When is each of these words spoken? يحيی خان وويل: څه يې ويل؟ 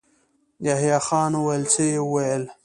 يحيی 0.67 0.97
خان 1.07 1.31
وويل: 1.39 1.63
څه 1.73 1.83
يې 1.91 1.99
ويل؟ 2.13 2.43